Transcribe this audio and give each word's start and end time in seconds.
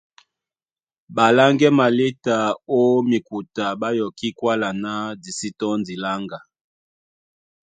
Ɓaláŋgɛ́ 1.15 1.71
maléta 1.77 2.35
ó 2.77 2.79
mikuta 3.09 3.65
ɓá 3.79 3.89
yɔkí 3.97 4.27
kwála 4.37 4.69
ná 4.83 4.93
di 5.21 5.31
sí 5.39 5.49
tɔ́ndi 5.59 5.93
láŋga; 6.03 6.39